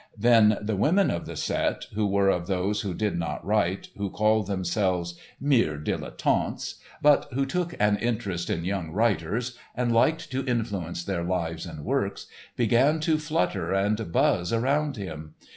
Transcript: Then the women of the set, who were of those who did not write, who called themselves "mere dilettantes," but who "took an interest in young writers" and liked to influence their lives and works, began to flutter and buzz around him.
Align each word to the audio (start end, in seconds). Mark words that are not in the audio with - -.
Then 0.17 0.57
the 0.59 0.75
women 0.75 1.11
of 1.11 1.27
the 1.27 1.35
set, 1.35 1.85
who 1.93 2.07
were 2.07 2.29
of 2.29 2.47
those 2.47 2.81
who 2.81 2.91
did 2.95 3.19
not 3.19 3.45
write, 3.45 3.89
who 3.99 4.09
called 4.09 4.47
themselves 4.47 5.13
"mere 5.39 5.77
dilettantes," 5.77 6.79
but 7.03 7.27
who 7.33 7.45
"took 7.45 7.75
an 7.79 7.97
interest 7.97 8.49
in 8.49 8.65
young 8.65 8.89
writers" 8.89 9.55
and 9.75 9.91
liked 9.91 10.31
to 10.31 10.43
influence 10.47 11.03
their 11.03 11.23
lives 11.23 11.67
and 11.67 11.85
works, 11.85 12.25
began 12.55 12.99
to 13.01 13.19
flutter 13.19 13.73
and 13.73 14.11
buzz 14.11 14.51
around 14.51 14.97
him. 14.97 15.35